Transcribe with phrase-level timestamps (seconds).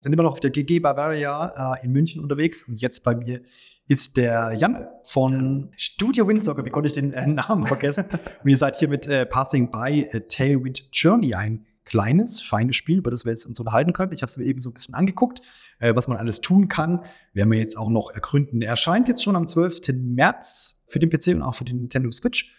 [0.00, 3.42] sind immer noch auf der GG Bavaria äh, in München unterwegs und jetzt bei mir
[3.88, 6.64] ist der Jan von Studio Windsocker.
[6.64, 8.04] Wie konnte ich den äh, Namen vergessen?
[8.44, 12.98] und ihr seid hier mit äh, Passing by äh, Tailwind Journey ein kleines, feines Spiel,
[12.98, 14.12] über das wir jetzt uns unterhalten können.
[14.12, 15.40] Ich habe es mir eben so ein bisschen angeguckt,
[15.78, 17.00] äh, was man alles tun kann.
[17.32, 18.60] Werden wir jetzt auch noch ergründen.
[18.60, 19.94] Er erscheint jetzt schon am 12.
[19.94, 22.54] März für den PC und auch für den Nintendo Switch.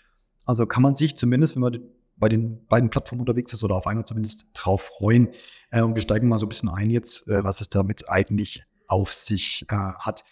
[0.45, 1.79] Also kann man sich zumindest, wenn man
[2.19, 5.29] bei den beiden Plattformen unterwegs ist oder auf einer zumindest drauf freuen.
[5.71, 8.63] Äh, und wir steigen mal so ein bisschen ein jetzt, äh, was es damit eigentlich
[8.87, 10.23] auf sich äh, hat.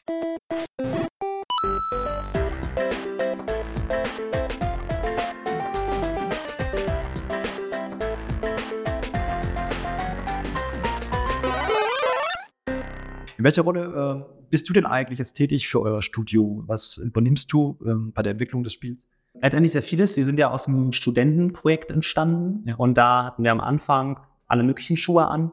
[13.38, 16.64] In welcher Rolle äh, bist du denn eigentlich jetzt tätig für euer Studio?
[16.66, 19.06] Was übernimmst du ähm, bei der Entwicklung des Spiels?
[19.42, 20.18] Letztendlich sehr vieles.
[20.18, 22.76] Wir sind ja aus einem Studentenprojekt entstanden ja.
[22.76, 25.52] und da hatten wir am Anfang alle möglichen Schuhe an.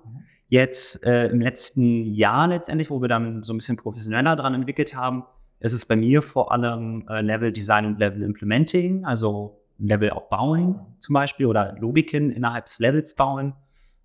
[0.49, 4.95] Jetzt äh, im letzten Jahr letztendlich, wo wir dann so ein bisschen professioneller dran entwickelt
[4.95, 5.25] haben,
[5.61, 10.29] ist es bei mir vor allem äh, Level Design und Level Implementing, also Level auch
[10.29, 13.55] bauen zum Beispiel oder Logiken innerhalb des Levels bauen,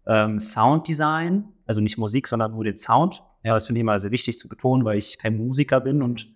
[0.08, 3.24] ähm, Sound Design, also nicht Musik, sondern nur den Sound.
[3.44, 6.28] Ja, das finde ich immer sehr wichtig zu betonen, weil ich kein Musiker bin und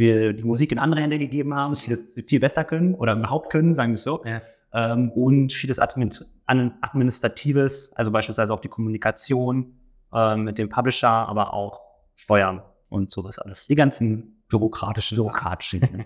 [0.00, 3.52] wir die Musik in andere Hände gegeben haben, die das viel besser können oder überhaupt
[3.52, 4.24] können, sagen wir es so.
[4.24, 4.42] Ja.
[4.72, 9.74] Ähm, und vieles Administratives, also beispielsweise auch die Kommunikation
[10.12, 11.80] äh, mit dem Publisher, aber auch
[12.16, 13.66] Steuern und sowas alles.
[13.66, 15.82] Die ganzen bürokratischen Bürokratischen.
[15.82, 15.88] äh,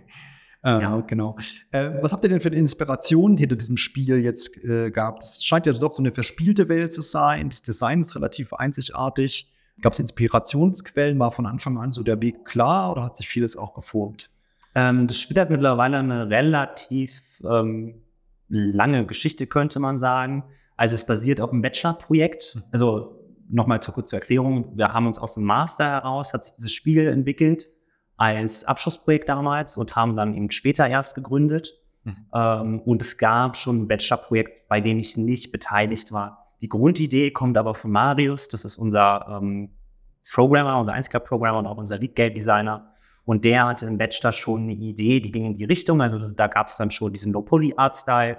[0.65, 1.37] ja, genau.
[1.73, 5.25] Äh, was habt ihr denn für eine Inspiration hinter diesem Spiel jetzt äh, gehabt?
[5.25, 7.51] Es scheint ja doch so eine verspielte Welt zu sein.
[7.51, 9.51] Das Design ist relativ einzigartig.
[9.81, 11.19] Gab es Inspirationsquellen?
[11.19, 14.31] War von Anfang an so der Weg klar oder hat sich vieles auch geformt?
[14.75, 18.03] Ähm, das Spiel hat mittlerweile eine relativ ähm,
[18.49, 20.45] lange Geschichte, könnte man sagen.
[20.77, 22.59] Also es basiert auf einem Bachelor-Projekt.
[22.73, 24.77] Also nochmal zur kurzen Erklärung.
[24.77, 27.71] Wir haben uns aus dem Master heraus, hat sich dieses Spiel entwickelt
[28.17, 31.75] als Abschlussprojekt damals und haben dann eben später erst gegründet.
[32.05, 32.27] Mhm.
[32.35, 36.44] Ähm, und es gab schon ein Bachelor-Projekt, bei dem ich nicht beteiligt war.
[36.65, 39.69] Die Grundidee kommt aber von Marius, das ist unser ähm,
[40.33, 42.91] Programmer, unser Einzelner-Programmer und auch unser Lead-Game-Designer.
[43.27, 46.01] Und der hatte im Bachelor schon eine Idee, die ging in die Richtung.
[46.01, 48.39] Also da gab es dann schon diesen Low-Poly-Art-Style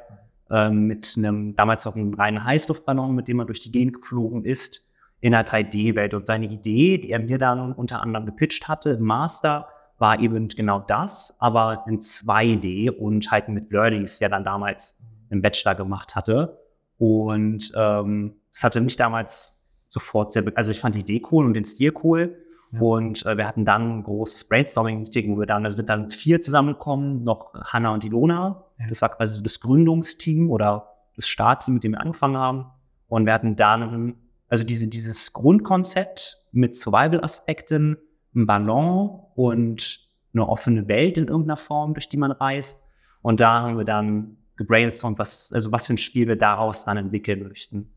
[0.50, 4.44] ähm, mit einem, damals noch einem reinen Heißluftballon, mit dem er durch die Gegend geflogen
[4.44, 4.90] ist,
[5.22, 6.16] in einer 3D-Welt.
[6.16, 9.68] Und seine Idee, die er mir dann unter anderem gepitcht hatte im Master,
[10.00, 14.98] war eben genau das, aber in 2D und halt mit Blur, die ja dann damals
[15.30, 16.65] im Bachelor gemacht hatte.
[16.98, 21.54] Und ähm, das hatte mich damals sofort sehr, also ich fand die Idee cool und
[21.54, 22.38] den Stil cool.
[22.72, 22.82] Ja.
[22.82, 26.42] Und äh, wir hatten dann ein großes Brainstorming-Meeting, wo wir dann, also wird dann vier
[26.42, 28.64] zusammenkommen, noch Hanna und Ilona.
[28.80, 28.88] Ja.
[28.88, 32.66] Das war quasi das Gründungsteam oder das Startteam, mit dem wir angefangen haben.
[33.08, 34.16] Und wir hatten dann,
[34.50, 37.98] also diese, dieses Grundkonzept mit Survival-Aspekten,
[38.36, 42.82] ein Ballon und eine offene Welt in irgendeiner Form, durch die man reist.
[43.22, 46.98] Und da haben wir dann gebrainstormt, was, also was für ein Spiel wir daraus dann
[46.98, 47.92] entwickeln möchten.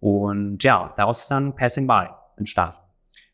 [0.00, 2.76] Und ja, daraus ist dann Passing By entstanden.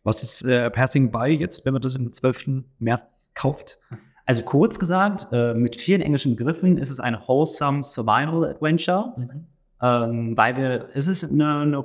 [0.02, 2.64] Was ist äh, Passing By jetzt, wenn man das am 12.
[2.78, 3.78] März kauft?
[4.24, 9.46] Also kurz gesagt, äh, mit vielen englischen Begriffen ist es ein wholesome Survival Adventure, mhm.
[9.82, 11.84] ähm, weil wir, es ist eine, eine,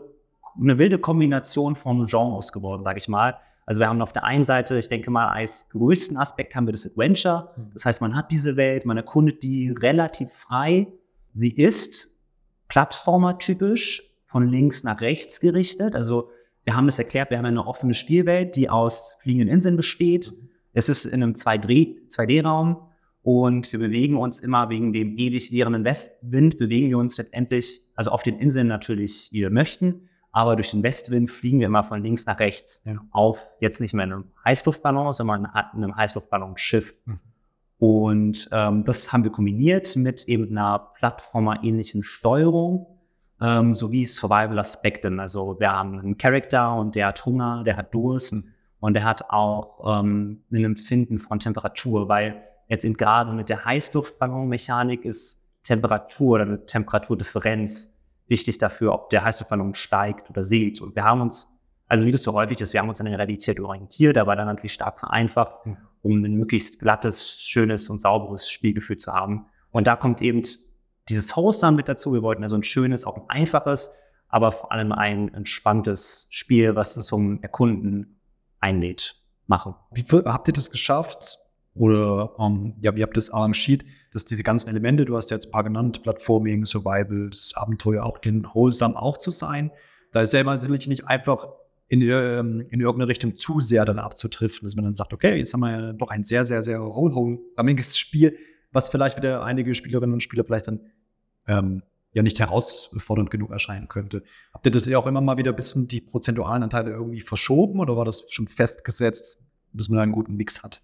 [0.62, 3.38] eine wilde Kombination von Genres geworden, sage ich mal.
[3.66, 6.72] Also wir haben auf der einen Seite, ich denke mal, als größten Aspekt haben wir
[6.72, 7.52] das Adventure.
[7.56, 7.72] Hm.
[7.74, 10.88] Das heißt, man hat diese Welt, man erkundet die relativ frei.
[11.34, 12.10] Sie ist
[12.68, 15.96] plattformertypisch von links nach rechts gerichtet.
[15.96, 16.30] Also
[16.64, 20.34] wir haben es erklärt, wir haben eine offene Spielwelt, die aus fliegenden Inseln besteht.
[20.74, 22.90] Es ist in einem 2D-Raum
[23.22, 28.12] und wir bewegen uns immer wegen dem ewig währenden Westwind, bewegen wir uns letztendlich, also
[28.12, 32.04] auf den Inseln natürlich, wie wir möchten aber durch den Westwind fliegen wir immer von
[32.04, 32.98] links nach rechts ja.
[33.12, 36.94] auf jetzt nicht mehr einem Heißluftballon, sondern einem Heißluftballonschiff.
[37.06, 37.20] Mhm.
[37.78, 42.86] Und ähm, das haben wir kombiniert mit eben einer Plattformer-ähnlichen Steuerung
[43.40, 45.22] ähm, sowie Survival-Aspekten.
[45.22, 48.50] Also wir haben einen Charakter und der hat Hunger, der hat Durst mhm.
[48.82, 53.64] und der hat auch ähm, ein Empfinden von Temperatur, weil jetzt eben gerade mit der
[53.64, 57.95] Heißluftballon-Mechanik ist Temperatur oder eine Temperaturdifferenz
[58.28, 60.82] wichtig dafür, ob der Heißluftballon steigt oder sinkt.
[60.82, 61.56] Und wir haben uns,
[61.88, 64.48] also wie das so häufig ist, wir haben uns an der Realität orientiert, aber dann
[64.48, 65.54] natürlich stark vereinfacht,
[66.02, 69.46] um ein möglichst glattes, schönes und sauberes Spielgefühl zu haben.
[69.72, 70.42] Und da kommt eben
[71.10, 72.14] dieses Host dann mit dazu.
[72.14, 73.92] Wir wollten also ein schönes, auch ein einfaches,
[74.28, 78.20] aber vor allem ein entspanntes Spiel, was zum Erkunden
[78.60, 79.16] einlädt,
[79.48, 79.76] machen.
[79.92, 81.40] Wie habt ihr das geschafft?
[81.76, 83.84] Oder ähm, ja, wie habt ihr das arrangiert,
[84.16, 88.06] dass diese ganzen Elemente, du hast ja jetzt ein paar genannt, Plattforming, Survival, das Abenteuer
[88.06, 89.72] auch, den Wholesome auch zu sein.
[90.14, 91.50] Da ist immer sicherlich nicht einfach
[91.90, 95.54] in, ähm, in irgendeine Richtung zu sehr dann abzutriften, dass man dann sagt, okay, jetzt
[95.54, 98.38] haben wir ja doch ein sehr, sehr, sehr hohlsammiges Spiel,
[98.72, 100.80] was vielleicht wieder einige Spielerinnen und Spieler vielleicht dann
[101.50, 101.84] ähm,
[102.14, 104.24] ja nicht herausfordernd genug erscheinen könnte.
[104.54, 107.82] Habt ihr das ja auch immer mal wieder ein bisschen die prozentualen Anteile irgendwie verschoben
[107.82, 110.82] oder war das schon festgesetzt, dass man da einen guten Mix hat?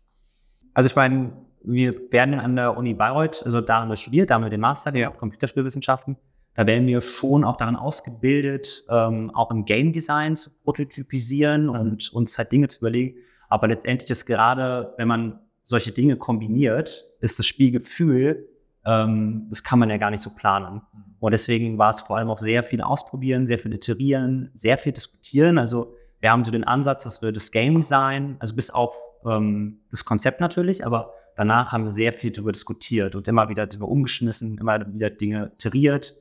[0.74, 1.34] Also ich meine,
[1.64, 4.62] wir werden an der Uni Bayreuth, also da haben wir studiert, da haben wir den
[4.62, 6.18] Master gehabt, Computerspielwissenschaften.
[6.54, 12.12] Da werden wir schon auch daran ausgebildet, ähm, auch im Game Design zu prototypisieren und
[12.14, 13.18] uns halt Dinge zu überlegen.
[13.48, 18.50] Aber letztendlich ist gerade, wenn man solche Dinge kombiniert, ist das Spielgefühl,
[18.86, 20.82] ähm, das kann man ja gar nicht so planen.
[21.20, 24.92] Und deswegen war es vor allem auch sehr viel ausprobieren, sehr viel iterieren, sehr viel
[24.92, 25.58] diskutieren.
[25.58, 28.96] Also wir haben so den Ansatz, dass wir das Game Design, also bis auf
[29.26, 33.68] ähm, das Konzept natürlich, aber danach haben wir sehr viel darüber diskutiert und immer wieder
[33.68, 36.16] darüber umgeschmissen, immer wieder Dinge iteriert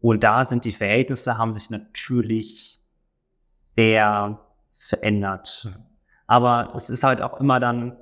[0.00, 2.80] und da sind die Verhältnisse, haben sich natürlich
[3.28, 5.68] sehr verändert.
[6.26, 7.96] Aber es ist halt auch immer dann,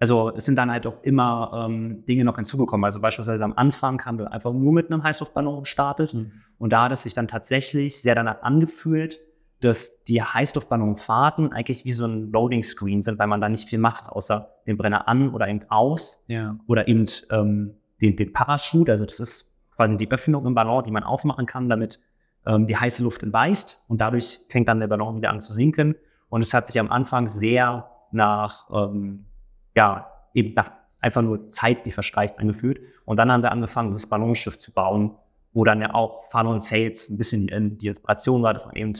[0.00, 2.84] also es sind dann halt auch immer ähm, Dinge noch hinzugekommen.
[2.84, 6.14] Also beispielsweise am Anfang haben wir einfach nur mit einem Heißluftballon gestartet.
[6.14, 6.32] Mhm.
[6.58, 9.20] Und da hat es sich dann tatsächlich sehr danach angefühlt,
[9.60, 13.78] dass die Heißluftballonfahrten eigentlich wie so ein Loading Screen sind, weil man da nicht viel
[13.78, 16.24] macht, außer den Brenner an oder eben aus.
[16.28, 16.56] Ja.
[16.66, 18.92] Oder eben ähm, den, den Parachute.
[18.92, 22.00] Also das ist quasi die Öffnung im Ballon, die man aufmachen kann, damit
[22.46, 25.96] ähm, die heiße Luft entweicht und dadurch fängt dann der Ballon wieder an zu sinken.
[26.28, 29.26] Und es hat sich am Anfang sehr nach, ähm,
[29.74, 30.70] ja, eben nach
[31.00, 32.80] einfach nur Zeit, die verstreicht, angefühlt.
[33.04, 35.16] Und dann haben wir angefangen, das Ballonschiff zu bauen,
[35.52, 38.92] wo dann ja auch Funnel und Sales ein bisschen die Inspiration war, dass man eben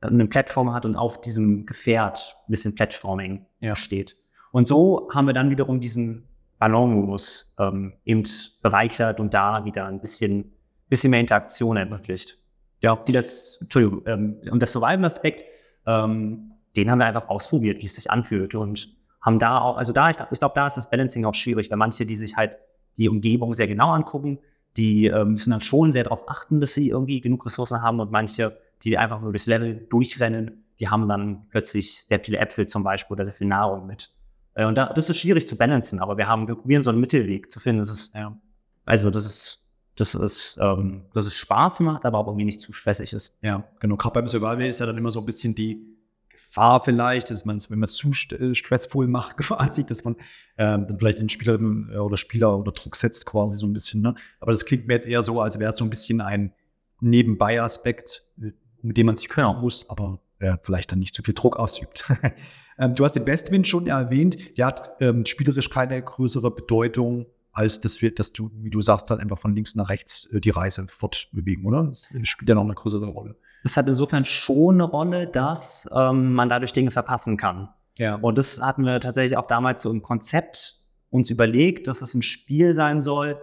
[0.00, 3.76] eine Plattform hat und auf diesem Gefährt ein bisschen Platforming ja.
[3.76, 4.16] steht.
[4.52, 6.24] Und so haben wir dann wiederum diesen
[6.58, 8.22] Ballonmodus ähm, eben
[8.62, 10.52] bereichert und da wieder ein bisschen,
[10.88, 12.38] bisschen mehr Interaktion ermöglicht.
[12.80, 15.44] Ja, die das, Entschuldigung, ähm, und das Survival-Aspekt,
[15.86, 18.88] ähm, den haben wir einfach ausprobiert, wie es sich anfühlt und
[19.20, 21.76] haben da auch, also da, ich, ich glaube, da ist das Balancing auch schwierig, weil
[21.76, 22.56] manche, die sich halt
[22.96, 24.38] die Umgebung sehr genau angucken,
[24.76, 28.10] die ähm, müssen dann schon sehr darauf achten, dass sie irgendwie genug Ressourcen haben und
[28.10, 32.82] manche, die einfach nur durchs Level durchrennen, die haben dann plötzlich sehr viele Äpfel zum
[32.82, 34.10] Beispiel oder sehr viel Nahrung mit.
[34.54, 37.00] Äh, und da, das ist schwierig zu balancen, aber wir haben, wir probieren so einen
[37.00, 37.80] Mittelweg zu finden.
[37.80, 38.38] Das ist, ja,
[38.84, 39.62] also das ist,
[39.96, 43.36] das ist, ähm, dass es Spaß macht, aber auch irgendwie nicht zu stressig ist.
[43.42, 43.96] Ja, genau.
[43.96, 45.84] Gerade beim Survival ist ja dann immer so ein bisschen die
[46.30, 50.16] Gefahr vielleicht, dass man es, wenn man es zu äh, stressvoll macht, quasi, dass man
[50.56, 54.00] ähm, dann vielleicht den Spieler äh, oder Spieler unter Druck setzt, quasi so ein bisschen.
[54.00, 54.14] Ne?
[54.40, 56.54] Aber das klingt mir jetzt eher so, als wäre es so ein bisschen ein
[57.00, 58.24] Nebenbei-Aspekt,
[58.82, 62.04] mit dem man sich kümmern muss, aber ja, vielleicht dann nicht zu viel Druck ausübt.
[62.80, 64.56] Ähm, du hast den Westwind schon erwähnt.
[64.56, 69.10] Der hat ähm, spielerisch keine größere Bedeutung, als dass wir, dass du, wie du sagst,
[69.10, 71.84] halt einfach von links nach rechts äh, die Reise fortbewegen, oder?
[71.84, 73.36] Das spielt ja noch eine größere Rolle.
[73.62, 77.68] Das hat insofern schon eine Rolle, dass ähm, man dadurch Dinge verpassen kann.
[77.98, 78.14] Ja.
[78.14, 80.80] Und das hatten wir tatsächlich auch damals so im Konzept
[81.10, 83.38] uns überlegt, dass es ein Spiel sein soll.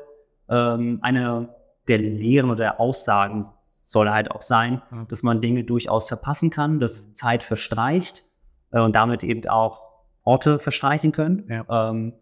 [0.49, 1.49] Ähm, eine
[1.87, 3.45] der Lehren oder der Aussagen
[3.87, 8.25] soll halt auch sein, dass man Dinge durchaus verpassen kann, dass Zeit verstreicht
[8.71, 9.83] äh, und damit eben auch
[10.23, 11.45] Orte verstreichen können.
[11.49, 11.89] Ja.
[11.89, 12.13] Ähm,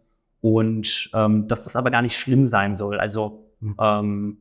[0.41, 2.99] und ähm, dass das aber gar nicht schlimm sein soll.
[2.99, 3.75] Also mhm.
[3.79, 4.37] ähm,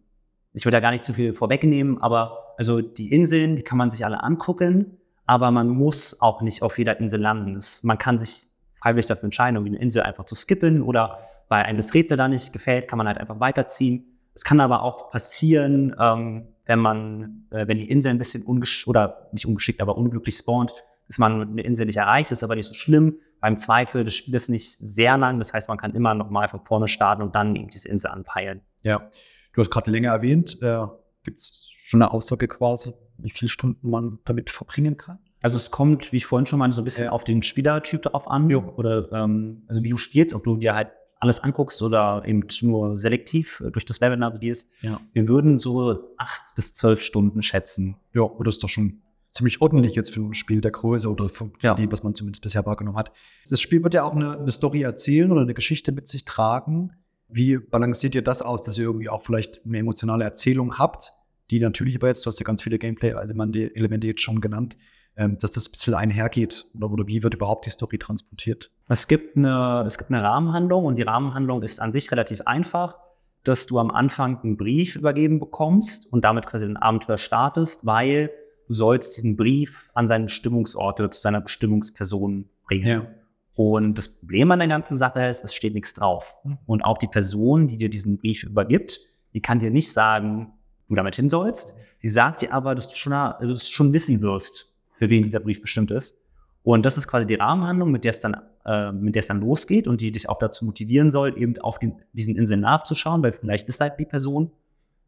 [0.53, 3.91] ich will da gar nicht zu viel vorwegnehmen, aber also die Inseln, die kann man
[3.91, 7.55] sich alle angucken, aber man muss auch nicht auf jeder Insel landen.
[7.55, 11.65] Das, man kann sich freiwillig dafür entscheiden, um eine Insel einfach zu skippen oder weil
[11.65, 14.19] einem das Rätsel da nicht gefällt, kann man halt einfach weiterziehen.
[14.35, 18.89] Es kann aber auch passieren, ähm, wenn man, äh, wenn die Insel ein bisschen ungeschickt
[18.89, 20.73] oder nicht ungeschickt, aber unglücklich spawnt,
[21.07, 23.19] dass man eine Insel nicht erreicht, ist aber nicht so schlimm.
[23.41, 26.61] Beim Zweifel des Spiels nicht sehr lang, das heißt, man kann immer noch mal von
[26.61, 28.63] vorne starten und dann eben diese Insel anpeilen.
[28.83, 29.11] Ja,
[29.53, 30.87] du hast gerade länger erwähnt, äh,
[31.23, 35.19] gibt es schon eine Aussage quasi, wie viele Stunden man damit verbringen kann?
[35.45, 37.13] Also es kommt, wie ich vorhin schon mal so ein bisschen ja.
[37.13, 38.49] auf den Spielertyp darauf an.
[38.49, 38.73] Jo.
[38.77, 40.89] Oder ähm, also wie du spielst, ob du dir halt
[41.25, 44.71] alles anguckst oder eben nur selektiv äh, durch das Level navigierst.
[44.83, 45.01] Ja.
[45.13, 47.97] Wir würden so acht bis zwölf Stunden schätzen.
[48.13, 49.03] Ja, das ist doch schon
[49.33, 51.75] ziemlich ordentlich jetzt für ein Spiel der Größe oder für ja.
[51.75, 53.11] dem, was man zumindest bisher wahrgenommen hat.
[53.51, 56.93] Das Spiel wird ja auch eine, eine, Story erzählen oder eine Geschichte mit sich tragen.
[57.29, 61.13] Wie balanciert ihr das aus, dass ihr irgendwie auch vielleicht eine emotionale Erzählung habt,
[61.51, 64.77] die natürlich aber jetzt, du hast ja ganz viele Gameplay-Elemente jetzt schon genannt,
[65.17, 68.71] ähm, dass das ein bisschen einhergeht oder, oder wie wird überhaupt die Story transportiert?
[68.89, 72.97] Es gibt, eine, es gibt eine Rahmenhandlung und die Rahmenhandlung ist an sich relativ einfach,
[73.45, 78.31] dass du am Anfang einen Brief übergeben bekommst und damit quasi ein Abenteuer startest, weil
[78.69, 82.87] du sollst diesen Brief an seinen Bestimmungsort oder zu seiner Bestimmungsperson bringen.
[82.87, 83.07] Ja.
[83.55, 86.35] Und das Problem an der ganzen Sache ist, es steht nichts drauf.
[86.43, 86.59] Hm.
[86.67, 89.01] Und auch die Person, die dir diesen Brief übergibt,
[89.33, 90.53] die kann dir nicht sagen,
[90.89, 91.75] du damit hin sollst.
[92.01, 94.74] Sie sagt dir aber, dass du schon, also, dass du schon wissen wirst,
[95.05, 96.19] für wen dieser Brief bestimmt ist.
[96.63, 99.41] Und das ist quasi die Rahmenhandlung, mit der es dann, äh, mit der es dann
[99.41, 103.35] losgeht und die dich auch dazu motivieren soll, eben auf den, diesen Inseln nachzuschauen, weil
[103.35, 104.51] vielleicht ist halt die Person,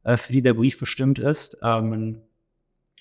[0.04, 1.56] äh, für die der Brief bestimmt ist.
[1.62, 2.20] Ähm,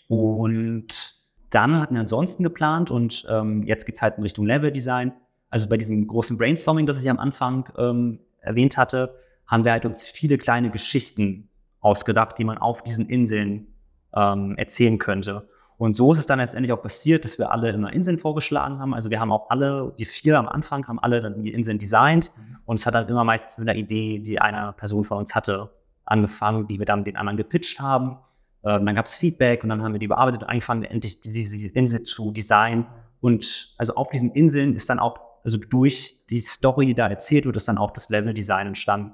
[0.08, 1.16] und
[1.50, 5.12] dann hatten wir ansonsten geplant und ähm, jetzt geht es halt in Richtung Level-Design.
[5.50, 9.16] Also bei diesem großen Brainstorming, das ich am Anfang ähm, erwähnt hatte,
[9.48, 11.50] haben wir halt uns viele kleine Geschichten
[11.82, 13.68] ausgedacht, die man auf diesen Inseln
[14.16, 15.50] ähm, erzählen könnte.
[15.78, 18.94] Und so ist es dann letztendlich auch passiert, dass wir alle immer Inseln vorgeschlagen haben.
[18.94, 22.32] Also wir haben auch alle, die vier am Anfang, haben alle dann die Inseln designt.
[22.36, 22.58] Mhm.
[22.66, 25.70] Und es hat halt immer meistens mit einer Idee, die eine Person von uns hatte,
[26.06, 28.18] angefangen, die wir dann den anderen gepitcht haben.
[28.64, 31.68] Ähm, dann gab es Feedback und dann haben wir die bearbeitet und angefangen, endlich diese
[31.70, 32.86] Insel zu designen.
[33.20, 37.46] Und also auf diesen Inseln ist dann auch, also durch die Story, die da erzählt
[37.46, 39.14] wird, ist dann auch das Level-Design entstanden.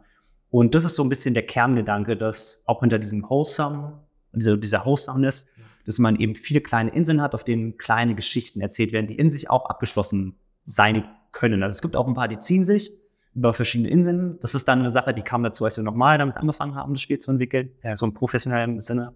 [0.49, 3.99] Und das ist so ein bisschen der Kerngedanke, dass auch hinter diesem Wholesome,
[4.33, 5.47] dieser, dieser Wholesomeness,
[5.85, 9.31] dass man eben viele kleine Inseln hat, auf denen kleine Geschichten erzählt werden, die in
[9.31, 11.63] sich auch abgeschlossen sein können.
[11.63, 12.91] Also es gibt auch ein paar, die ziehen sich
[13.33, 14.37] über verschiedene Inseln.
[14.41, 17.01] Das ist dann eine Sache, die kam dazu, als wir nochmal damit angefangen haben, das
[17.01, 17.95] Spiel zu entwickeln, ja.
[17.95, 19.13] so im professionellen Sinne.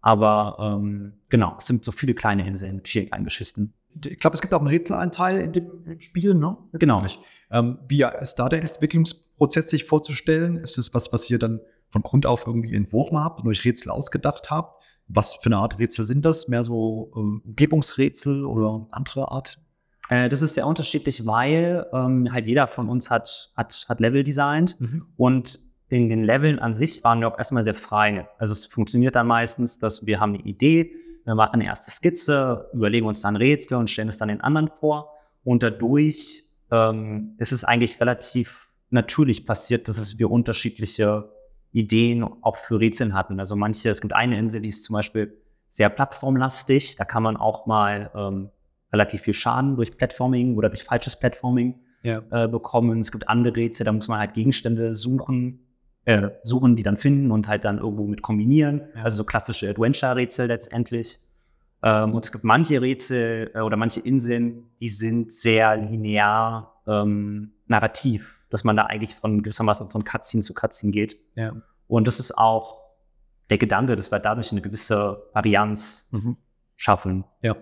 [0.00, 3.72] Aber ähm, genau, es sind so viele kleine Inseln mit vielen kleinen Geschichten.
[4.04, 6.56] Ich glaube, es gibt auch einen Rätselanteil in dem, Spiel, ne?
[6.72, 7.04] Genau.
[7.50, 10.56] Ähm, wie ist da der Entwicklungsprozess sich vorzustellen?
[10.56, 13.90] Ist das was, was ihr dann von Grund auf irgendwie entworfen habt und euch Rätsel
[13.90, 14.81] ausgedacht habt?
[15.14, 16.48] Was für eine Art Rätsel sind das?
[16.48, 19.58] Mehr so äh, Umgebungsrätsel oder andere Art?
[20.08, 24.24] Äh, das ist sehr unterschiedlich, weil ähm, halt jeder von uns hat, hat, hat Level
[24.24, 25.06] designt mhm.
[25.16, 28.26] und in den Leveln an sich waren wir auch erstmal sehr frei.
[28.38, 30.92] Also es funktioniert dann meistens, dass wir haben eine Idee,
[31.24, 34.68] wir machen eine erste Skizze, überlegen uns dann Rätsel und stellen es dann den anderen
[34.68, 35.10] vor.
[35.44, 41.30] Und dadurch ähm, ist es eigentlich relativ natürlich passiert, dass es wir unterschiedliche
[41.72, 43.38] Ideen auch für Rätseln hatten.
[43.40, 45.36] Also manche, es gibt eine Insel, die ist zum Beispiel
[45.68, 46.96] sehr plattformlastig.
[46.96, 48.50] Da kann man auch mal ähm,
[48.92, 52.22] relativ viel Schaden durch Platforming oder durch falsches Platforming ja.
[52.30, 53.00] äh, bekommen.
[53.00, 55.60] Es gibt andere Rätsel, da muss man halt Gegenstände suchen,
[56.04, 58.82] äh, suchen, die dann finden und halt dann irgendwo mit kombinieren.
[58.94, 59.04] Ja.
[59.04, 61.20] Also so klassische Adventure-Rätsel letztendlich.
[61.82, 67.52] Ähm, und es gibt manche Rätsel äh, oder manche Inseln, die sind sehr linear ähm,
[67.66, 71.16] narrativ dass man da eigentlich von gewissermaßen von Cutscene zu Cutscene geht.
[71.36, 71.54] Ja.
[71.86, 72.82] Und das ist auch
[73.48, 76.36] der Gedanke, dass wir dadurch eine gewisse Varianz mhm.
[76.76, 77.24] schaffen.
[77.40, 77.56] Ja.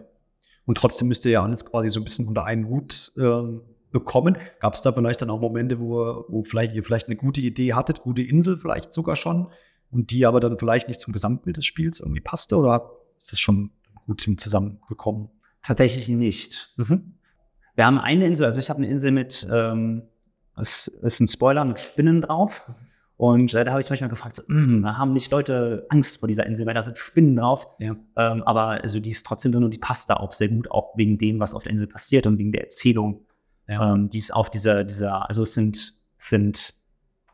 [0.66, 3.60] Und trotzdem müsst ihr ja alles quasi so ein bisschen unter einen Hut äh,
[3.92, 4.36] bekommen.
[4.58, 7.74] Gab es da vielleicht dann auch Momente, wo, wo vielleicht ihr vielleicht eine gute Idee
[7.74, 9.52] hattet, gute Insel vielleicht sogar schon,
[9.92, 12.56] und die aber dann vielleicht nicht zum Gesamtbild des Spiels irgendwie passte?
[12.56, 13.70] Oder ist das schon
[14.06, 15.30] gut zusammengekommen?
[15.62, 16.74] Tatsächlich nicht.
[16.76, 17.14] Mhm.
[17.76, 20.02] Wir haben eine Insel, also ich habe eine Insel mit ähm,
[20.60, 22.62] es ist ein Spoiler mit Spinnen drauf.
[23.16, 26.46] Und äh, da habe ich manchmal gefragt, so, mh, haben nicht Leute Angst vor dieser
[26.46, 27.68] Insel, weil da sind Spinnen drauf.
[27.78, 27.94] Ja.
[28.16, 30.96] Ähm, aber also die ist trotzdem drin und die passt da auch sehr gut, auch
[30.96, 33.26] wegen dem, was auf der Insel passiert und wegen der Erzählung,
[33.68, 33.92] ja.
[33.92, 36.74] ähm, die ist auf dieser, dieser, also es sind, sind,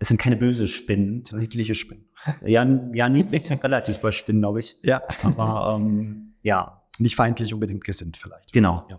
[0.01, 1.23] es sind keine böse Spinnen.
[1.33, 2.09] Niedliche Spinnen.
[2.45, 4.77] Ja, ja niedlich sind relativ bei Spinnen, glaube ich.
[4.83, 5.03] Ja.
[5.23, 6.83] Aber ähm, ja.
[6.99, 8.53] Nicht feindlich unbedingt gesinnt vielleicht.
[8.53, 8.85] Genau.
[8.89, 8.99] Ja.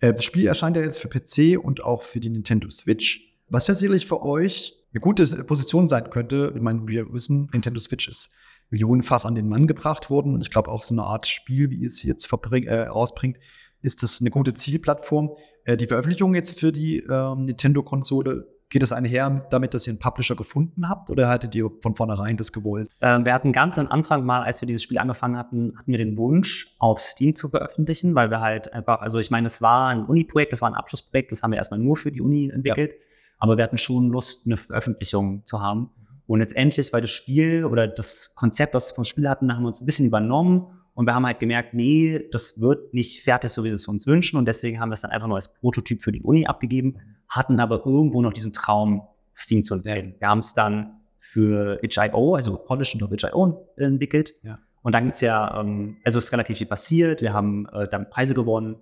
[0.00, 3.34] Äh, das Spiel erscheint ja jetzt für PC und auch für die Nintendo Switch.
[3.48, 6.52] Was ja sicherlich für euch eine gute Position sein könnte.
[6.54, 8.32] Ich meine, wir wissen, Nintendo Switch ist
[8.70, 10.40] millionenfach an den Mann gebracht worden.
[10.40, 13.38] Ich glaube, auch so eine Art Spiel, wie es jetzt äh, rausbringt,
[13.80, 15.30] ist das eine gute Zielplattform.
[15.64, 19.98] Äh, die Veröffentlichung jetzt für die äh, Nintendo-Konsole Geht es einher damit, dass ihr einen
[19.98, 22.90] Publisher gefunden habt oder hattet ihr von vornherein das gewollt?
[23.00, 25.96] Ähm, wir hatten ganz am Anfang mal, als wir dieses Spiel angefangen hatten, hatten wir
[25.96, 29.88] den Wunsch, auf Steam zu veröffentlichen, weil wir halt einfach, also ich meine, es war
[29.88, 32.92] ein Uni-Projekt, das war ein Abschlussprojekt, das haben wir erstmal nur für die Uni entwickelt,
[32.92, 32.98] ja.
[33.38, 35.90] aber wir hatten schon Lust, eine Veröffentlichung zu haben.
[36.26, 39.68] Und letztendlich, weil das Spiel oder das Konzept, was wir vom Spiel hatten, haben wir
[39.68, 43.64] uns ein bisschen übernommen und wir haben halt gemerkt, nee, das wird nicht fertig, so
[43.64, 44.36] wie wir es uns wünschen.
[44.36, 46.98] Und deswegen haben wir es dann einfach nur als Prototyp für die Uni abgegeben,
[47.28, 49.02] hatten aber irgendwo noch diesen Traum,
[49.36, 50.14] Steam zu entwickeln.
[50.18, 54.34] Wir haben es dann für itch.io, also Polish und itch.io entwickelt.
[54.42, 54.58] Ja.
[54.82, 57.20] Und dann gibt's ja, ähm, also es ist relativ viel passiert.
[57.20, 58.76] Wir haben äh, dann Preise gewonnen,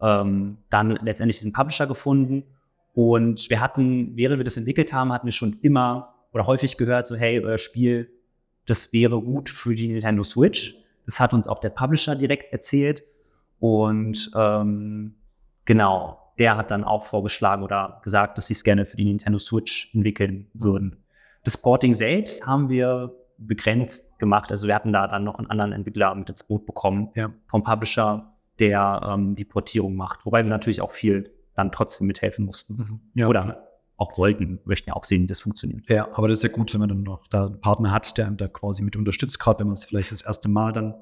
[0.00, 2.44] ähm, dann letztendlich diesen Publisher gefunden.
[2.94, 7.06] Und wir hatten, während wir das entwickelt haben, hatten wir schon immer oder häufig gehört,
[7.06, 8.10] so hey, euer Spiel,
[8.66, 10.76] das wäre gut für die Nintendo Switch.
[11.06, 13.02] Das hat uns auch der Publisher direkt erzählt.
[13.58, 15.14] Und ähm,
[15.64, 19.38] genau, der hat dann auch vorgeschlagen oder gesagt, dass sie es gerne für die Nintendo
[19.38, 20.96] Switch entwickeln würden.
[21.44, 24.50] Das Porting selbst haben wir begrenzt gemacht.
[24.50, 27.28] Also wir hatten da dann noch einen anderen Entwickler mit ins Boot bekommen ja.
[27.46, 30.26] vom Publisher, der ähm, die Portierung macht.
[30.26, 32.74] Wobei wir natürlich auch viel dann trotzdem mithelfen mussten.
[32.74, 33.00] Mhm.
[33.14, 33.28] Ja.
[33.28, 35.88] Oder auch wollten, möchten ja auch sehen, wie das funktioniert.
[35.88, 38.26] Ja, aber das ist ja gut, wenn man dann noch da einen Partner hat, der
[38.26, 40.94] einem da quasi mit unterstützt, gerade wenn man es vielleicht das erste Mal dann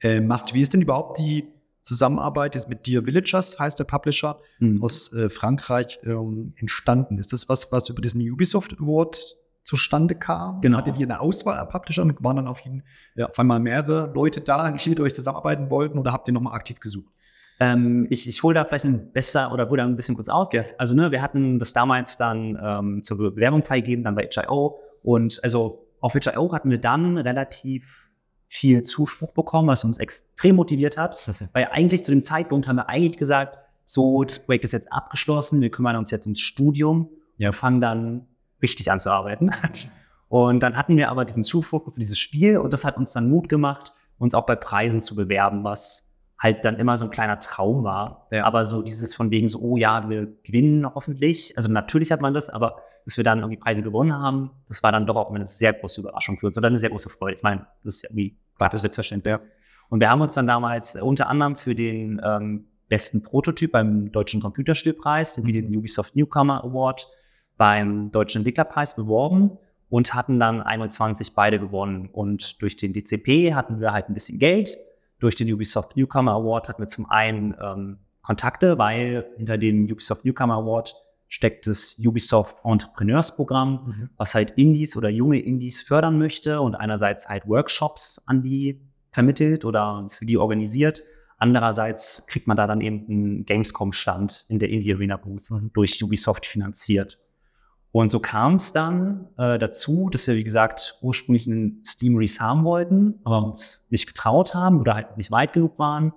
[0.00, 0.54] äh, macht.
[0.54, 1.52] Wie ist denn überhaupt die
[1.86, 4.82] Zusammenarbeit ist mit Dear Villagers, heißt der Publisher, Mhm.
[4.82, 7.16] aus äh, Frankreich ähm, entstanden.
[7.16, 10.60] Ist das was, was über diesen Ubisoft Award zustande kam?
[10.62, 10.78] Genau.
[10.78, 12.12] Hattet ihr eine Auswahl an Publishern?
[12.18, 12.82] Waren dann auf, ihn,
[13.14, 16.54] ja, auf einmal mehrere Leute da, die mit euch zusammenarbeiten wollten oder habt ihr nochmal
[16.54, 17.12] aktiv gesucht?
[17.60, 20.50] Ähm, ich ich hole da vielleicht ein besser oder hole da ein bisschen kurz aus.
[20.50, 20.68] Gerne.
[20.78, 24.80] Also, ne, wir hatten das damals dann ähm, zur Bewerbung freigegeben, dann bei HIO.
[25.04, 28.05] Und also auf HIO hatten wir dann relativ
[28.48, 31.18] viel Zuspruch bekommen, was uns extrem motiviert hat.
[31.52, 35.60] Weil eigentlich zu dem Zeitpunkt haben wir eigentlich gesagt, so, das Projekt ist jetzt abgeschlossen,
[35.60, 37.48] wir kümmern uns jetzt ums Studium Ja.
[37.50, 38.26] und fangen dann
[38.62, 39.50] richtig an zu arbeiten.
[40.28, 43.30] Und dann hatten wir aber diesen Zuspruch für dieses Spiel und das hat uns dann
[43.30, 47.40] Mut gemacht, uns auch bei Preisen zu bewerben, was halt dann immer so ein kleiner
[47.40, 48.26] Traum war.
[48.30, 48.44] Ja.
[48.44, 51.56] Aber so dieses von wegen so, oh ja, wir gewinnen hoffentlich.
[51.56, 54.92] Also natürlich hat man das, aber dass wir dann irgendwie Preise gewonnen haben, das war
[54.92, 57.36] dann doch auch eine sehr große Überraschung für uns oder eine sehr große Freude.
[57.36, 59.36] Ich meine, das ist ja irgendwie war das selbstverständlich.
[59.88, 64.40] Und wir haben uns dann damals unter anderem für den ähm, besten Prototyp beim Deutschen
[64.40, 67.08] Computerspielpreis sowie den Ubisoft Newcomer Award
[67.56, 72.08] beim Deutschen Entwicklerpreis beworben und hatten dann 21 beide gewonnen.
[72.12, 74.76] Und durch den DCP hatten wir halt ein bisschen Geld.
[75.18, 80.24] Durch den Ubisoft Newcomer Award hatten wir zum einen ähm, Kontakte, weil hinter dem Ubisoft
[80.24, 80.94] Newcomer Award
[81.28, 87.46] steckt das Ubisoft Entrepreneursprogramm, was halt Indies oder junge Indies fördern möchte und einerseits halt
[87.48, 88.80] Workshops an die
[89.10, 91.02] vermittelt oder für die organisiert.
[91.38, 96.46] Andererseits kriegt man da dann eben einen Gamescom-Stand in der Indie Arena Booth durch Ubisoft
[96.46, 97.18] finanziert.
[97.96, 102.38] Und so kam es dann äh, dazu, dass wir, wie gesagt, ursprünglich einen Steam Release
[102.38, 106.12] haben wollten, aber uns nicht getraut haben oder halt nicht weit genug waren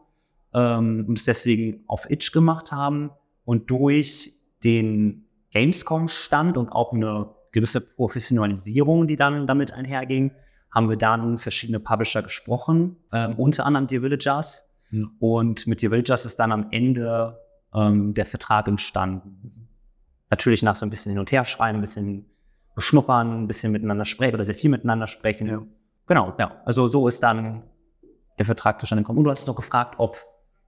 [0.53, 3.11] ähm, und es deswegen auf Itch gemacht haben.
[3.45, 10.31] Und durch den Gamescom-Stand und auch eine gewisse Professionalisierung, die dann damit einherging,
[10.75, 14.69] haben wir dann verschiedene Publisher gesprochen, ähm, unter anderem die Villagers.
[14.91, 15.05] Ja.
[15.19, 17.39] Und mit die Villagers ist dann am Ende
[17.73, 19.68] ähm, der Vertrag entstanden.
[20.29, 22.25] Natürlich nach so ein bisschen hin und her schreien, ein bisschen
[22.75, 25.47] beschnuppern, ein bisschen miteinander sprechen oder sehr viel miteinander sprechen.
[25.47, 25.61] Ja.
[26.07, 26.61] Genau, ja.
[26.65, 27.63] Also so ist dann
[28.37, 29.19] der Vertrag zustande gekommen.
[29.19, 30.17] Und du hast noch gefragt, ob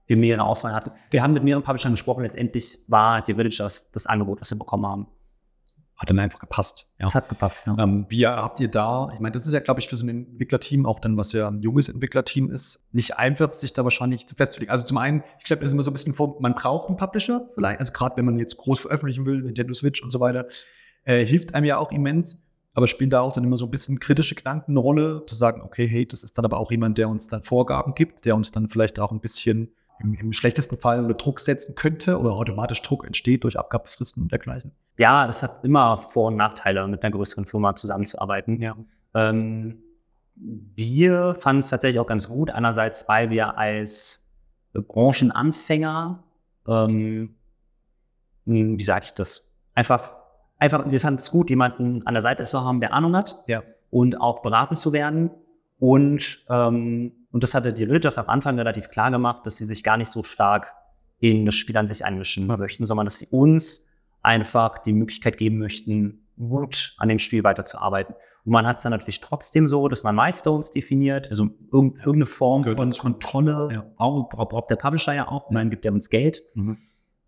[0.06, 0.90] wir mehrere Auswahl hatten.
[1.10, 2.22] Wir haben mit mehreren Publishern gesprochen.
[2.22, 5.06] Letztendlich war die Villagers das Angebot, das wir bekommen haben.
[6.02, 6.90] Hat dann einfach gepasst.
[6.98, 7.06] Ja.
[7.06, 7.76] Das hat gepasst, ja.
[7.78, 10.08] Ähm, wie habt ihr da, ich meine, das ist ja, glaube ich, für so ein
[10.08, 14.34] Entwicklerteam, auch dann, was ja ein junges Entwicklerteam ist, nicht einfach, sich da wahrscheinlich zu
[14.34, 14.72] festzulegen.
[14.72, 16.96] Also zum einen, ich glaube, das ist immer so ein bisschen vor, man braucht einen
[16.96, 20.48] Publisher vielleicht, also gerade wenn man jetzt groß veröffentlichen will, Nintendo Switch und so weiter,
[21.04, 22.42] äh, hilft einem ja auch immens,
[22.74, 25.62] aber spielen da auch dann immer so ein bisschen kritische Gedanken eine Rolle, zu sagen,
[25.62, 28.50] okay, hey, das ist dann aber auch jemand, der uns dann Vorgaben gibt, der uns
[28.50, 32.82] dann vielleicht auch ein bisschen im, im schlechtesten Fall unter Druck setzen könnte oder automatisch
[32.82, 34.72] Druck entsteht durch Abgabefristen und dergleichen.
[34.98, 38.60] Ja, das hat immer Vor- und Nachteile, mit einer größeren Firma zusammenzuarbeiten.
[38.60, 38.76] Ja.
[39.14, 39.82] Ähm,
[40.34, 42.50] wir fanden es tatsächlich auch ganz gut.
[42.50, 44.26] Einerseits, weil wir als
[44.72, 46.22] Branchenanfänger,
[46.68, 47.34] ähm,
[48.46, 50.12] hm, wie sage ich das, einfach,
[50.58, 53.62] einfach, wir fanden es gut, jemanden an der Seite zu haben, der Ahnung hat Ja.
[53.90, 55.30] und auch beraten zu werden.
[55.78, 59.82] Und, ähm, und das hatte die Villagers am Anfang relativ klar gemacht, dass sie sich
[59.82, 60.72] gar nicht so stark
[61.18, 63.86] in das Spiel an sich einmischen möchten, sondern dass sie uns
[64.22, 68.14] einfach die Möglichkeit geben möchten, gut an dem Spiel weiterzuarbeiten.
[68.44, 72.26] Und man hat es dann natürlich trotzdem so, dass man Milestones definiert, also irgend, irgendeine
[72.26, 72.92] Form Gehört von.
[72.92, 73.86] Kontrolle, Ja.
[73.96, 76.42] auch, braucht der Publisher ja auch, dann gibt er uns Geld.
[76.54, 76.78] Mhm.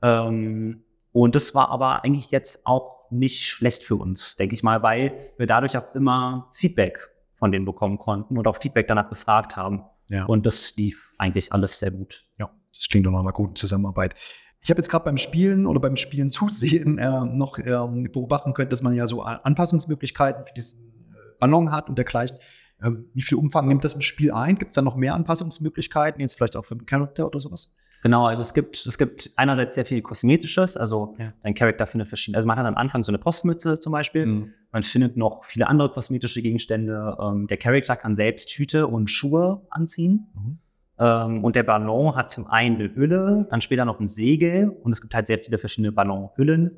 [0.03, 4.83] Ähm, und das war aber eigentlich jetzt auch nicht schlecht für uns, denke ich mal,
[4.83, 9.57] weil wir dadurch auch immer Feedback von denen bekommen konnten und auch Feedback danach gefragt
[9.57, 9.85] haben.
[10.11, 10.25] Ja.
[10.27, 12.27] Und das lief eigentlich alles sehr gut.
[12.39, 14.15] Ja, das klingt doch nach einer guten Zusammenarbeit.
[14.63, 18.71] Ich habe jetzt gerade beim Spielen oder beim Spielen zusehen äh, noch ähm, beobachten können,
[18.71, 22.39] dass man ja so Anpassungsmöglichkeiten für diesen äh, Ballon hat und dergleichen.
[22.83, 24.57] Ähm, wie viel Umfang nimmt das im Spiel ein?
[24.59, 27.75] Gibt es da noch mehr Anpassungsmöglichkeiten, jetzt vielleicht auch für den Charakter oder sowas?
[28.05, 31.33] Genau, also es gibt, es gibt einerseits sehr viel Kosmetisches, also Ja.
[31.43, 34.53] dein Charakter findet verschiedene, also man hat am Anfang so eine Postmütze zum Beispiel, Mhm.
[34.73, 39.63] man findet noch viele andere kosmetische Gegenstände, ähm, der Charakter kann selbst Hüte und Schuhe
[39.71, 40.59] anziehen Mhm.
[40.99, 44.93] ähm, und der Ballon hat zum einen eine Hülle, dann später noch ein Segel und
[44.93, 46.73] es gibt halt sehr viele verschiedene Ballonhüllen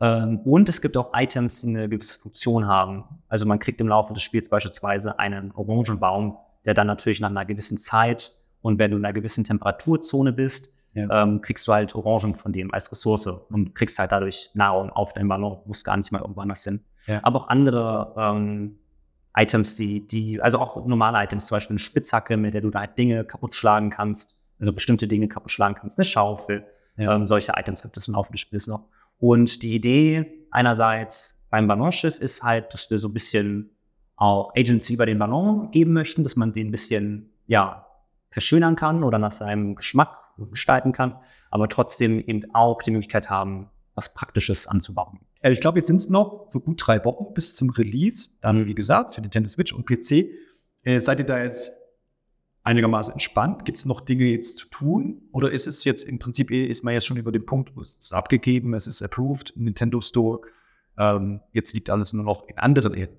[0.00, 3.86] ähm, und es gibt auch Items, die eine gewisse Funktion haben, also man kriegt im
[3.86, 8.32] Laufe des Spiels beispielsweise einen Orangenbaum, der dann natürlich nach einer gewissen Zeit
[8.68, 11.22] und wenn du in einer gewissen Temperaturzone bist, Ja.
[11.22, 15.12] ähm, kriegst du halt Orangen von dem als Ressource und kriegst halt dadurch Nahrung auf
[15.12, 16.80] deinen Ballon, musst gar nicht mal irgendwo anders hin.
[17.06, 17.20] Ja.
[17.22, 18.78] Aber auch andere ähm,
[19.36, 22.80] Items, die, die, also auch normale Items, zum Beispiel eine Spitzhacke, mit der du da
[22.80, 26.64] halt Dinge kaputt schlagen kannst, also bestimmte Dinge kaputt schlagen kannst, eine Schaufel,
[26.96, 27.14] Ja.
[27.14, 28.84] ähm, solche Items gibt es im Laufe des Spiels noch.
[29.18, 33.70] Und die Idee einerseits beim Ballonschiff ist halt, dass wir so ein bisschen
[34.16, 37.86] auch Agency über den Ballon geben möchten, dass man den ein bisschen, ja,
[38.30, 40.16] verschönern kann oder nach seinem Geschmack
[40.50, 41.16] gestalten kann,
[41.50, 45.20] aber trotzdem eben auch die Möglichkeit haben, was Praktisches anzubauen.
[45.40, 48.30] Äh, Ich glaube, jetzt sind es noch so gut drei Wochen bis zum Release.
[48.40, 50.26] Dann, wie gesagt, für Nintendo Switch und PC.
[50.84, 51.72] Äh, seid ihr da jetzt
[52.62, 53.64] einigermaßen entspannt?
[53.64, 55.22] Gibt es noch Dinge jetzt zu tun?
[55.32, 57.80] Oder ist es jetzt im Prinzip, eh- ist man jetzt schon über den Punkt, wo
[57.80, 60.40] es ist abgegeben, es ist approved Nintendo Store.
[60.98, 63.18] Ähm, jetzt liegt alles nur noch in anderen Händen.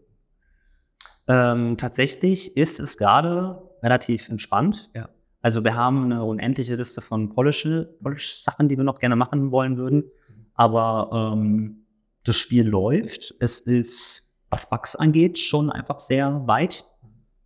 [1.27, 4.89] Ähm, tatsächlich ist es gerade relativ entspannt.
[4.93, 5.09] Ja.
[5.41, 9.77] Also wir haben eine unendliche Liste von Polish- Polish-Sachen, die wir noch gerne machen wollen
[9.77, 10.11] würden.
[10.53, 11.85] Aber ähm,
[12.25, 13.33] das Spiel läuft.
[13.39, 16.85] Es ist, was Bugs angeht, schon einfach sehr weit.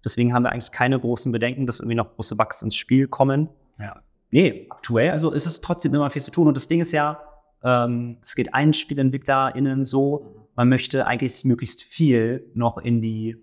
[0.03, 3.49] Deswegen haben wir eigentlich keine großen Bedenken, dass irgendwie noch große Bugs ins Spiel kommen.
[3.79, 4.01] Ja.
[4.31, 6.47] Nee, aktuell, also ist es trotzdem immer viel zu tun.
[6.47, 7.21] Und das Ding ist ja,
[7.63, 13.37] ähm, es geht allen SpielentwicklerInnen so, man möchte eigentlich möglichst viel noch in die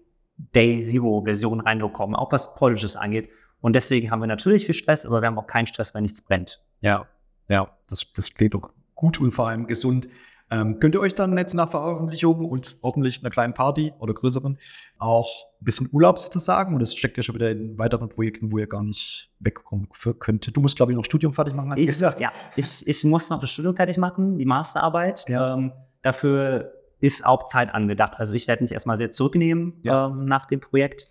[0.55, 3.31] Day Zero Version reinbekommen, auch was Polishes angeht.
[3.61, 6.23] Und deswegen haben wir natürlich viel Stress, aber wir haben auch keinen Stress, wenn nichts
[6.23, 6.65] brennt.
[6.81, 7.07] Ja,
[7.49, 10.09] ja, das, das klingt doch gut und vor allem gesund.
[10.53, 14.59] Ähm, könnt ihr euch dann jetzt nach Veröffentlichung und hoffentlich einer kleinen Party oder größeren
[14.99, 15.29] auch
[15.61, 16.75] ein bisschen Urlaub sozusagen?
[16.75, 20.57] Und das steckt ja schon wieder in weiteren Projekten, wo ihr gar nicht wegkommen könntet.
[20.57, 22.19] Du musst, glaube ich, noch Studium fertig machen, hast du Ich, gesagt.
[22.21, 25.25] ja, ich, ich muss noch das Studium fertig machen, die Masterarbeit.
[25.29, 25.55] Ja.
[25.55, 25.73] Ähm,
[26.03, 28.15] dafür ist auch Zeit angedacht.
[28.17, 30.07] Also ich werde mich erstmal sehr zurücknehmen Ja.
[30.07, 31.11] ähm, nach dem Projekt.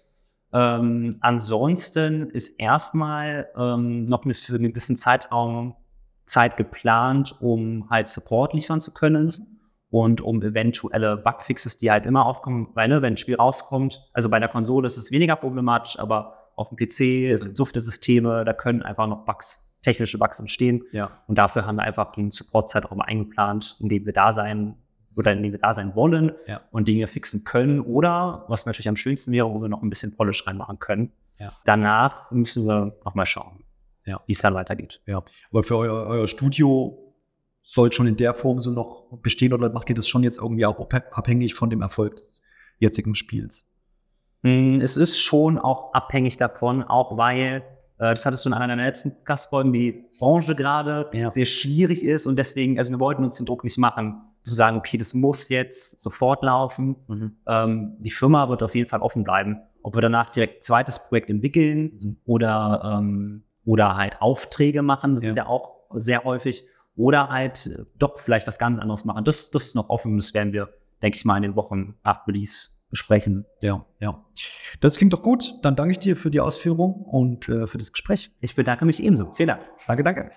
[0.52, 5.75] Ähm, ansonsten ist erstmal ähm, noch eine, für einen gewissen Zeitraum
[6.25, 9.32] Zeit geplant, um halt Support liefern zu können
[9.91, 14.30] und um eventuelle Bugfixes, die halt immer aufkommen, weil ne, wenn ein Spiel rauskommt, also
[14.30, 17.82] bei der Konsole ist es weniger problematisch, aber auf dem PC, es gibt so viele
[17.82, 20.84] Systeme, da können einfach noch Bugs, technische Bugs entstehen.
[20.91, 21.10] Ja.
[21.28, 24.75] Und dafür haben wir einfach einen Support-Zeitraum eingeplant, in dem wir da sein
[25.17, 26.62] oder in dem wir da sein wollen Ja.
[26.71, 27.79] und Dinge fixen können.
[27.79, 31.12] Oder, was natürlich am schönsten wäre, wo wir noch ein bisschen Polish reinmachen können.
[31.38, 31.51] Ja.
[31.65, 33.63] Danach müssen wir nochmal schauen,
[34.05, 34.21] Ja.
[34.27, 35.01] wie es dann weitergeht.
[35.05, 36.97] Ja, aber für euer, euer Studio
[37.62, 40.65] soll schon in der Form so noch bestehen oder macht ihr das schon jetzt irgendwie
[40.65, 42.43] auch abhä- abhängig von dem Erfolg des
[42.79, 43.67] jetzigen Spiels?
[44.41, 47.63] Mm, Es ist schon auch abhängig davon, auch weil,
[47.99, 51.31] das hattest du in einer der letzten Gastfolgen, die Branche gerade Ja.
[51.31, 54.77] sehr schwierig ist und deswegen, also wir wollten uns den Druck nicht machen, zu sagen,
[54.77, 56.95] okay, das muss jetzt sofort laufen.
[57.47, 59.57] Ähm, die Firma wird auf jeden Fall offen bleiben.
[59.83, 62.17] Ob wir danach direkt ein zweites Projekt entwickeln Mhm.
[62.25, 65.29] oder, ähm, oder halt Aufträge machen, das Ja.
[65.31, 66.63] ist ja auch sehr häufig,
[66.95, 69.23] oder halt äh, doch vielleicht was ganz anderes machen.
[69.25, 70.69] Das, das ist noch offen, das werden wir,
[71.01, 73.45] denke ich mal, in den Wochen nach Release besprechen.
[73.62, 74.25] Ja, ja.
[74.82, 75.56] Das klingt doch gut.
[75.63, 78.32] Dann danke ich dir für die Ausführung und äh, für das Gespräch.
[78.41, 79.32] Ich bedanke mich ebenso.
[79.32, 79.62] Vielen Dank.
[79.88, 80.32] Danke, danke.